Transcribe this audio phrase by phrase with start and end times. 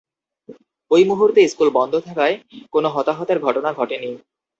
[0.91, 2.35] ওই মুহূর্তে স্কুল বন্ধ থাকায়
[2.73, 4.09] কোনো হতাহতের ঘটনা ঘটেনি।